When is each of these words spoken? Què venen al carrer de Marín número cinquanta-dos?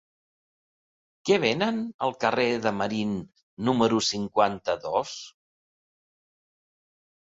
Què 1.29 1.35
venen 1.43 1.77
al 2.07 2.15
carrer 2.23 2.47
de 2.65 2.73
Marín 2.79 3.13
número 3.69 4.01
cinquanta-dos? 4.09 5.15